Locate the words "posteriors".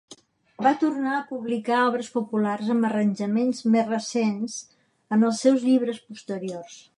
6.09-6.81